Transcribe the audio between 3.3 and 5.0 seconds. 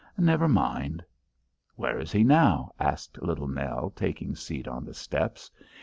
Nell, taking seat on the